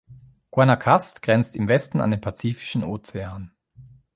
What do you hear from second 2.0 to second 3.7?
an den Pazifischen Ozean.